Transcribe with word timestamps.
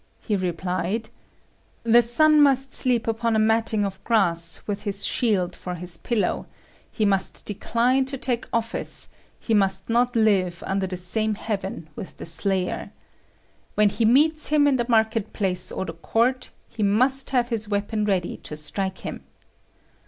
He 0.19 0.35
replied, 0.35 1.09
'The 1.83 2.01
son 2.01 2.41
must 2.41 2.73
sleep 2.73 3.05
upon 3.07 3.35
a 3.35 3.37
matting 3.37 3.85
of 3.85 4.03
grass 4.03 4.63
with 4.65 4.81
his 4.81 5.05
shield 5.05 5.55
for 5.55 5.75
his 5.75 5.97
pillow; 5.99 6.47
he 6.91 7.05
must 7.05 7.45
decline 7.45 8.05
to 8.05 8.17
take 8.17 8.47
office; 8.51 9.09
he 9.39 9.53
must 9.53 9.91
not 9.91 10.15
live 10.15 10.63
under 10.65 10.87
the 10.87 10.97
same 10.97 11.35
heaven 11.35 11.87
with 11.95 12.17
the 12.17 12.25
slayer. 12.25 12.91
When 13.75 13.89
he 13.89 14.05
meets 14.05 14.47
him 14.47 14.65
in 14.67 14.77
the 14.77 14.87
market 14.89 15.33
place 15.33 15.71
or 15.71 15.85
the 15.85 15.93
court, 15.93 16.49
he 16.67 16.81
must 16.81 17.29
have 17.29 17.49
his 17.49 17.69
weapon 17.69 18.03
ready 18.03 18.37
to 18.37 18.57
strike 18.57 19.01
him.' 19.05 19.21